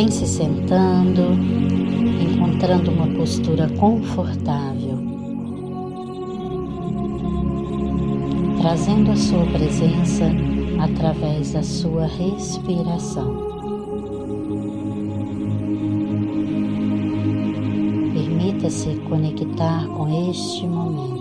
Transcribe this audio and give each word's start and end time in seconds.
Vem 0.00 0.10
se 0.10 0.26
sentando, 0.26 1.20
encontrando 2.22 2.90
uma 2.90 3.06
postura 3.18 3.68
confortável, 3.78 4.96
trazendo 8.62 9.10
a 9.10 9.16
sua 9.16 9.44
presença 9.44 10.24
através 10.78 11.52
da 11.52 11.62
sua 11.62 12.06
respiração. 12.06 13.46
Permita-se 18.14 18.94
conectar 19.06 19.86
com 19.88 20.30
este 20.30 20.66
momento. 20.66 21.19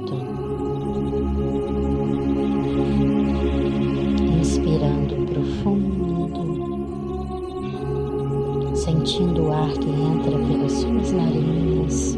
Sentindo 9.30 9.44
o 9.44 9.52
ar 9.52 9.72
que 9.72 9.90
entra 9.90 10.38
pelas 10.40 10.72
suas 10.72 11.12
narinas, 11.12 12.18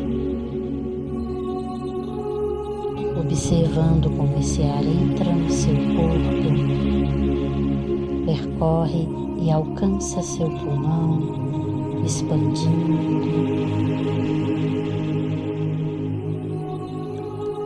observando 3.19 4.09
como 4.15 4.37
esse 4.37 4.63
ar 4.63 4.83
entra 4.83 5.33
no 5.33 5.49
seu 5.49 5.73
corpo 5.75 6.91
percorre 8.25 9.07
e 9.39 9.51
alcança 9.51 10.21
seu 10.21 10.47
pulmão, 10.47 11.19
expandindo. 12.05 13.01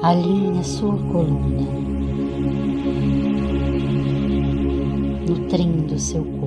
Alinha 0.02 0.63
sua 0.63 0.98
coluna, 0.98 1.68
nutrindo 5.27 5.99
seu 5.99 6.24
corpo. 6.24 6.45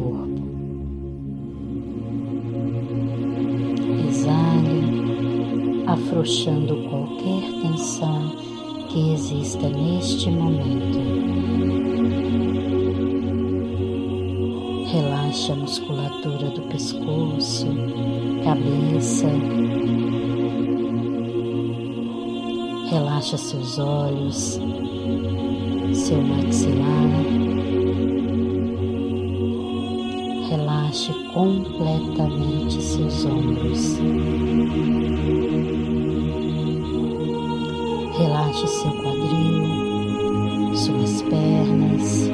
Afrouxando 5.89 6.77
qualquer 6.91 7.51
tensão 7.63 8.31
que 8.91 9.13
exista 9.15 9.71
neste 9.71 10.31
momento. 10.31 10.99
Relaxa 14.93 15.55
a 15.55 15.57
musculatura 15.57 16.51
do 16.51 16.63
pescoço, 16.69 17.67
cabeça. 18.45 19.29
Relaxa 22.91 23.39
seus 23.39 23.79
olhos, 23.79 24.61
seu 25.95 26.21
maxilar. 26.21 27.09
Relaxe 30.51 31.13
completamente 31.33 32.81
seus 32.83 33.25
ombros. 33.25 33.99
Relaxe 38.19 38.67
seu 38.67 38.91
quadril, 38.93 40.75
suas 40.75 41.23
pernas. 41.23 42.29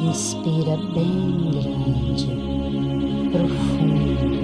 Inspira 0.00 0.76
bem 0.94 1.50
grande, 1.50 2.28
profundo. 3.32 4.38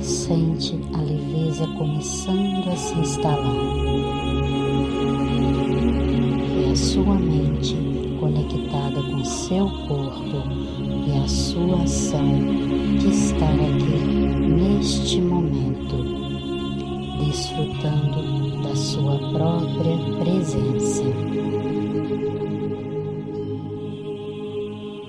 Sente 0.00 0.78
a 0.92 0.98
leveza 0.98 1.66
começando 1.78 2.68
a 2.68 2.76
se 2.76 2.98
instalar. 2.98 3.56
É 6.66 6.70
a 6.70 6.76
sua 6.76 7.14
mente 7.14 7.93
conectada 8.24 9.02
com 9.02 9.22
seu 9.22 9.68
corpo 9.86 10.48
e 11.06 11.22
a 11.22 11.28
sua 11.28 11.82
ação 11.82 12.26
de 12.98 13.08
estar 13.10 13.52
aqui 13.52 13.98
neste 14.48 15.20
momento, 15.20 15.96
desfrutando 17.18 18.62
da 18.62 18.74
sua 18.74 19.18
própria 19.30 19.98
presença. 20.20 21.02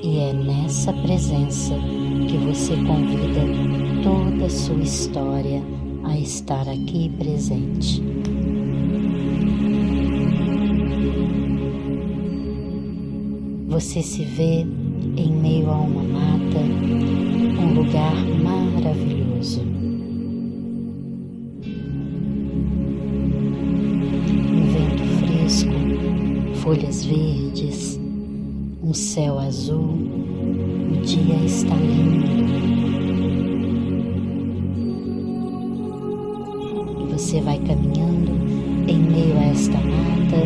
E 0.04 0.20
é 0.20 0.34
nessa 0.34 0.92
presença 0.92 1.74
que 2.28 2.38
você 2.38 2.76
convida 2.76 3.46
toda 4.04 4.46
a 4.46 4.50
sua 4.50 4.84
história 4.84 5.64
a 6.04 6.18
estar 6.18 6.68
aqui 6.68 7.10
presente. 7.18 8.04
Você 13.76 14.02
se 14.02 14.24
vê 14.24 14.66
em 15.18 15.34
meio 15.34 15.70
a 15.70 15.76
uma 15.76 16.02
mata, 16.02 16.60
um 17.60 17.74
lugar 17.74 18.16
maravilhoso. 18.42 19.62
Um 24.50 24.64
vento 24.72 25.04
fresco, 25.20 25.74
folhas 26.56 27.04
verdes, 27.04 28.00
um 28.82 28.94
céu 28.94 29.38
azul, 29.40 29.98
o 30.94 31.02
dia 31.04 31.36
está 31.44 31.76
lindo. 31.76 32.28
Você 37.12 37.42
vai 37.42 37.60
caminhando 37.60 38.32
em 38.88 39.00
meio 39.00 39.38
a 39.38 39.48
esta 39.48 39.78
mata 39.78 40.46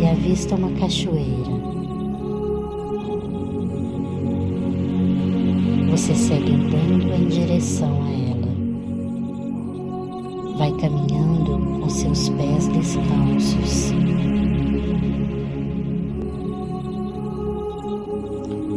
e 0.00 0.06
avista 0.06 0.54
uma 0.54 0.70
cachoeira. 0.78 1.61
Direção 7.52 8.02
a 8.02 8.10
ela. 8.10 8.52
Vai 10.56 10.72
caminhando 10.78 11.80
com 11.80 11.88
seus 11.90 12.30
pés 12.30 12.68
descalços. 12.68 13.92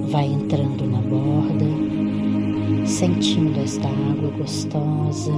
Vai 0.09 0.25
entrando 0.28 0.85
na 0.88 1.00
borda, 1.00 1.66
sentindo 2.85 3.59
esta 3.62 3.88
água 3.88 4.30
gostosa. 4.38 5.34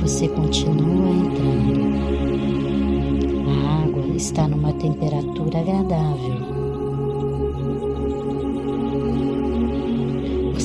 Você 0.00 0.28
continua 0.28 1.10
entrando. 1.10 1.98
A 3.48 3.82
água 3.82 4.16
está 4.16 4.46
numa 4.46 4.72
temperatura 4.74 5.58
agradável. 5.58 6.57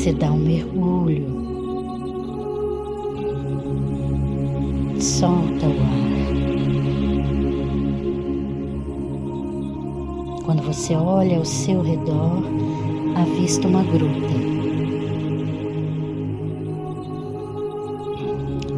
Você 0.03 0.11
dá 0.11 0.29
um 0.33 0.37
mergulho, 0.37 1.25
solta 4.99 5.65
o 5.65 5.79
ar. 5.79 6.03
Quando 10.43 10.61
você 10.61 10.93
olha 10.93 11.37
ao 11.37 11.45
seu 11.45 11.81
redor, 11.81 12.43
avista 13.15 13.65
uma 13.65 13.81
gruta. 13.81 14.33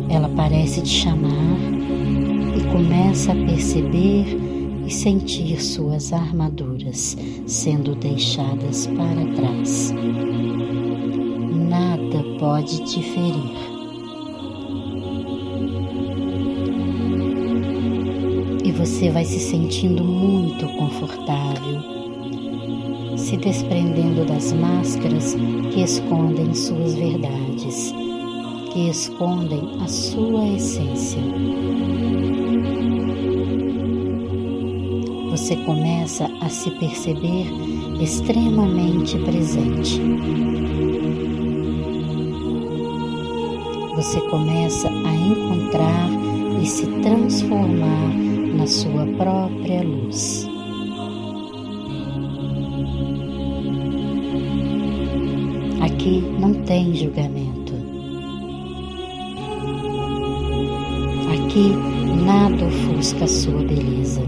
Ela 0.08 0.30
parece 0.30 0.84
te 0.84 0.90
chamar 0.90 1.58
e 2.56 2.62
começa 2.72 3.32
a 3.32 3.36
perceber 3.36 4.28
e 4.86 4.92
sentir 4.92 5.60
suas 5.60 6.14
armaduras 6.14 7.18
sendo 7.48 7.96
deixadas 7.96 8.86
para 8.86 9.26
trás. 9.34 9.92
Pode 12.56 12.86
te 12.86 13.02
ferir. 13.02 13.52
E 18.64 18.72
você 18.72 19.10
vai 19.10 19.26
se 19.26 19.40
sentindo 19.42 20.06
muito 20.06 20.66
confortável, 20.78 21.82
se 23.18 23.36
desprendendo 23.36 24.24
das 24.24 24.54
máscaras 24.54 25.36
que 25.74 25.82
escondem 25.82 26.54
suas 26.54 26.96
verdades, 26.96 27.94
que 28.72 28.88
escondem 28.88 29.72
a 29.82 29.88
sua 29.88 30.48
essência. 30.48 31.20
Você 35.30 35.58
começa 35.58 36.32
a 36.40 36.48
se 36.48 36.72
perceber 36.72 37.48
extremamente 38.00 39.18
presente. 39.18 40.00
Você 44.06 44.22
começa 44.30 44.88
a 44.88 45.16
encontrar 45.16 46.10
e 46.62 46.66
se 46.68 46.86
transformar 47.02 48.14
na 48.56 48.68
sua 48.68 49.04
própria 49.18 49.82
luz. 49.82 50.48
Aqui 55.82 56.22
não 56.40 56.54
tem 56.66 56.94
julgamento. 56.94 57.74
Aqui 61.34 61.72
nada 62.24 62.64
ofusca 62.64 63.26
a 63.26 63.28
sua 63.28 63.64
beleza. 63.64 64.22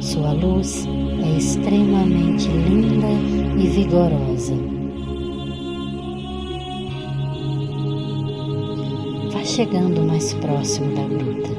sua 0.00 0.32
luz 0.32 0.88
é 1.22 1.36
extremamente 1.36 2.48
linda 2.48 3.08
e 3.62 3.66
vigorosa. 3.66 4.75
Chegando 9.46 10.02
mais 10.02 10.34
próximo 10.34 10.92
da 10.94 11.02
gruta. 11.02 11.50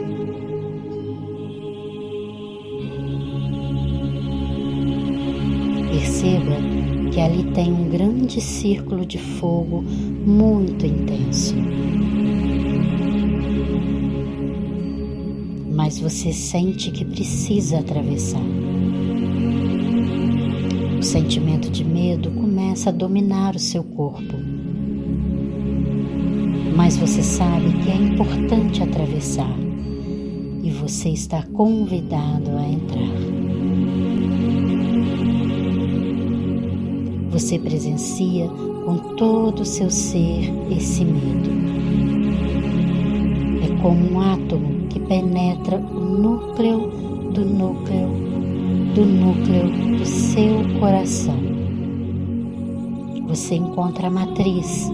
Perceba 5.89 7.11
que 7.11 7.21
ali 7.21 7.43
tem 7.53 7.71
um 7.71 7.89
grande 7.89 8.41
círculo 8.41 9.05
de 9.05 9.17
fogo 9.17 9.81
muito 9.81 10.85
intenso. 10.85 11.55
Mas 15.71 15.99
você 15.99 16.33
sente 16.33 16.91
que 16.91 17.05
precisa 17.05 17.79
atravessar. 17.79 18.43
O 20.99 21.03
sentimento 21.03 21.69
de 21.69 21.85
medo 21.85 22.31
começa 22.31 22.89
a 22.89 22.93
dominar 22.93 23.55
o 23.55 23.59
seu 23.59 23.83
corpo. 23.83 24.46
Mas 26.77 26.95
você 26.95 27.23
sabe 27.23 27.73
que 27.79 27.89
é 27.89 27.95
importante 27.95 28.83
atravessar 28.83 29.57
e 30.61 30.69
você 30.69 31.09
está 31.09 31.41
convidado 31.53 32.51
a 32.55 32.69
entrar. 32.69 33.17
Você 37.31 37.57
presencia 37.57 38.47
com 38.85 39.15
todo 39.15 39.61
o 39.61 39.65
seu 39.65 39.89
ser 39.89 40.53
esse 40.69 41.03
medo. 41.03 41.49
É 43.63 43.81
como 43.81 44.11
um 44.13 44.19
átomo 44.21 44.87
que 44.87 44.99
penetra 44.99 45.77
o 45.77 45.99
núcleo 45.99 46.91
do 47.33 47.43
núcleo 47.43 48.07
do 48.93 49.03
núcleo 49.03 49.97
do 49.97 50.05
seu 50.05 50.79
coração. 50.79 51.39
Você 53.27 53.55
encontra 53.55 54.07
a 54.07 54.11
matriz, 54.11 54.91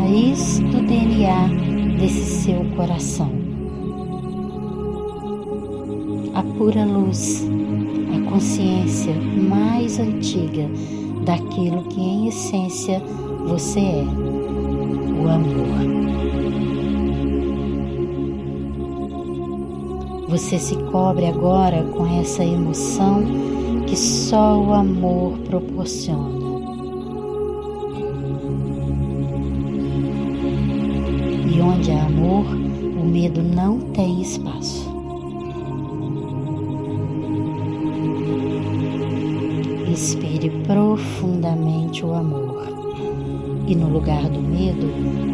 raiz 0.00 0.58
do 0.60 0.80
DNA 0.86 1.98
desse 1.98 2.42
seu 2.42 2.64
coração. 2.76 3.30
A 6.34 6.42
pura 6.42 6.84
luz, 6.84 7.46
a 8.14 8.30
consciência 8.30 9.14
mais 9.14 9.98
antiga 9.98 10.66
daquilo 11.24 11.82
que 11.84 12.00
em 12.00 12.28
essência 12.28 13.02
você 13.46 13.80
é, 13.80 14.04
o 15.22 15.28
amor. 15.28 16.00
Você 20.28 20.58
se 20.58 20.76
cobre 20.92 21.26
agora 21.26 21.82
com 21.82 22.06
essa 22.06 22.44
emoção 22.44 23.22
que 23.86 23.96
só 23.96 24.58
o 24.58 24.72
amor 24.72 25.36
proporciona. 25.40 26.39
Amor, 32.30 32.46
o 32.54 33.04
medo 33.04 33.42
não 33.42 33.80
tem 33.92 34.22
espaço. 34.22 34.88
Inspire 39.88 40.50
profundamente 40.64 42.04
o 42.04 42.14
amor. 42.14 42.68
E 43.66 43.74
no 43.74 43.88
lugar 43.88 44.28
do 44.28 44.40
medo, 44.40 44.86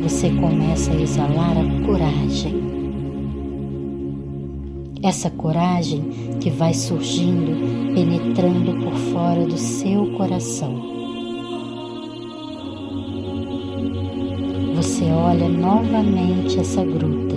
você 0.02 0.30
começa 0.30 0.90
a 0.90 1.00
exalar 1.00 1.56
a 1.58 1.86
coragem. 1.86 2.64
Essa 5.02 5.30
coragem 5.30 6.02
que 6.40 6.50
vai 6.50 6.72
surgindo, 6.72 7.94
penetrando 7.94 8.72
por 8.82 8.94
fora 9.12 9.46
do 9.46 9.58
seu 9.58 10.12
coração. 10.16 10.95
Olha 15.16 15.48
novamente 15.48 16.60
essa 16.60 16.84
gruta. 16.84 17.36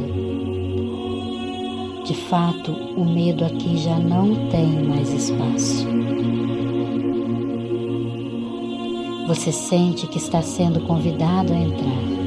De 2.06 2.14
fato, 2.14 2.72
o 2.72 3.06
medo 3.06 3.46
aqui 3.46 3.78
já 3.78 3.98
não 3.98 4.50
tem 4.50 4.84
mais 4.84 5.14
espaço. 5.14 5.88
Você 9.28 9.52
sente 9.52 10.08
que 10.08 10.18
está 10.18 10.42
sendo 10.42 10.82
convidado 10.82 11.54
a 11.54 11.58
entrar. 11.58 12.20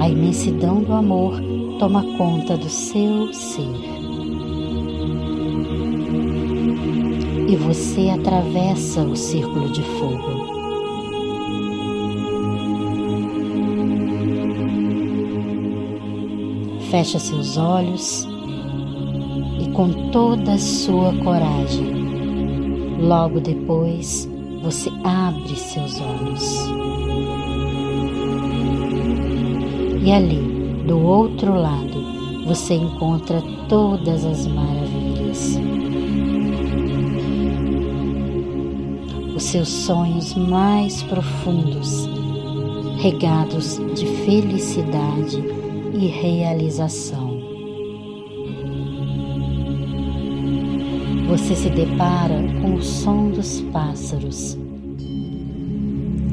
A 0.00 0.08
imensidão 0.08 0.82
do 0.82 0.92
amor 0.92 1.40
toma 1.78 2.04
conta 2.16 2.56
do 2.56 2.68
seu 2.68 3.32
ser. 3.32 3.66
E 7.48 7.56
você 7.56 8.10
atravessa 8.10 9.02
o 9.02 9.16
círculo 9.16 9.68
de 9.70 9.82
fogo. 9.82 10.71
Fecha 16.92 17.18
seus 17.18 17.56
olhos 17.56 18.28
e, 19.58 19.70
com 19.70 20.10
toda 20.10 20.52
a 20.52 20.58
sua 20.58 21.10
coragem, 21.24 21.90
logo 23.00 23.40
depois 23.40 24.28
você 24.60 24.90
abre 25.02 25.56
seus 25.56 25.98
olhos. 26.02 26.54
E 30.04 30.12
ali, 30.12 30.84
do 30.86 31.00
outro 31.00 31.54
lado, 31.54 32.44
você 32.46 32.74
encontra 32.74 33.42
todas 33.70 34.26
as 34.26 34.46
maravilhas. 34.46 35.58
Os 39.34 39.44
seus 39.44 39.68
sonhos 39.70 40.34
mais 40.34 41.02
profundos, 41.04 42.06
regados 42.98 43.80
de 43.94 44.04
felicidade 44.26 45.61
e 46.02 46.06
realização. 46.08 47.40
Você 51.28 51.54
se 51.54 51.70
depara 51.70 52.42
com 52.60 52.74
o 52.74 52.82
som 52.82 53.30
dos 53.30 53.60
pássaros, 53.72 54.58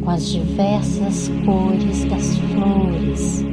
com 0.04 0.10
as 0.10 0.28
diversas 0.28 1.30
cores 1.46 2.04
das 2.06 2.36
flores, 2.38 3.46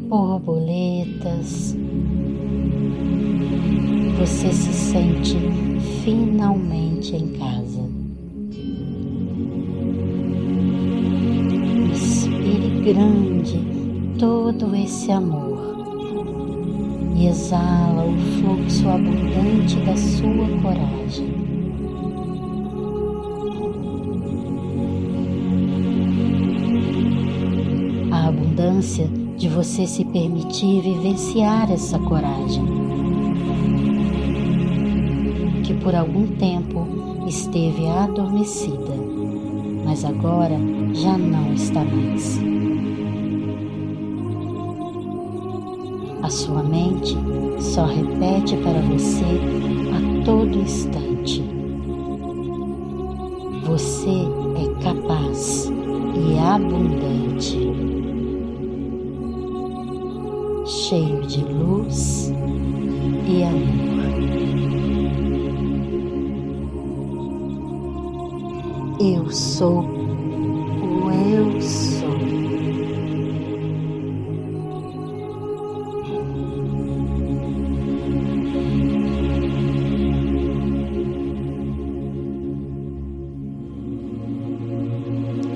borboletas. 0.09 1.77
Você 4.17 4.51
se 4.51 4.73
sente 4.73 5.37
finalmente 6.03 6.84
em 7.13 7.27
casa. 7.33 8.05
grande 12.85 13.59
todo 14.19 14.75
esse 14.75 15.11
amor 15.11 15.75
e 17.15 17.25
exala 17.25 18.05
o 18.05 18.15
fluxo 18.15 18.87
abundante 18.87 19.75
da 19.77 19.97
sua 19.97 20.47
coragem. 20.61 21.33
A 28.11 28.27
abundância 28.27 29.07
de 29.35 29.49
você 29.49 29.87
se 29.87 30.05
permitir 30.05 30.81
vivenciar 30.81 31.71
essa 31.71 31.97
coragem, 31.97 32.63
que 35.63 35.73
por 35.73 35.95
algum 35.95 36.27
tempo 36.27 36.94
esteve 37.25 37.87
adormecida, 37.87 38.93
mas 39.83 40.05
agora 40.05 40.57
já 40.93 41.17
não 41.17 41.53
está 41.53 41.83
mais. 41.83 42.39
A 46.21 46.29
sua 46.29 46.63
mente 46.63 47.15
só 47.59 47.85
repete 47.85 48.55
para 48.57 48.81
você 48.81 49.25
a 49.91 50.25
todo 50.25 50.57
instante. 50.57 51.43
Você 53.63 54.09
é 54.09 54.83
capaz 54.83 55.71
e 56.15 56.37
abundante, 56.39 57.59
cheio 60.65 61.21
de 61.27 61.43
luz 61.43 62.14
Eu 68.99 69.29
sou 69.29 69.81
o 69.81 71.11
Eu 71.11 71.61
sou. 71.61 72.15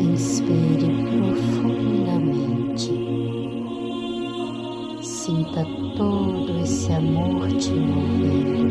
Inspire 0.01 0.89
profundamente. 1.07 2.91
Sinta 5.01 5.63
todo 5.95 6.59
esse 6.61 6.91
amor 6.91 7.47
te 7.53 7.71
envolver. 7.71 8.69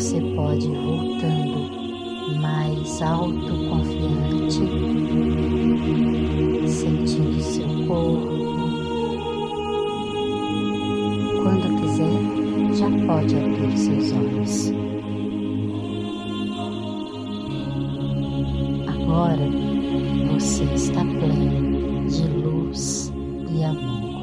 você 0.00 0.18
pode 0.34 0.66
ir 0.66 0.78
voltando 0.78 2.40
mais 2.40 3.02
autoconfiante, 3.02 4.60
sentindo 6.66 7.42
seu 7.42 7.68
corpo. 7.86 8.30
Quando 11.42 11.80
quiser, 11.82 12.18
já 12.76 12.88
pode 13.06 13.36
abrir 13.36 13.76
seus 13.76 14.12
olhos. 14.12 14.72
Agora 18.88 19.46
você 20.32 20.64
está 20.64 21.04
pleno 21.04 22.08
de 22.08 22.26
luz 22.26 23.12
e 23.50 23.62
amor. 23.62 24.19